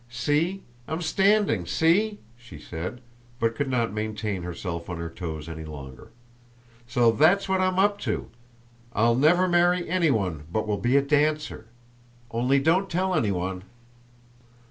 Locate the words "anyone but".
9.87-10.67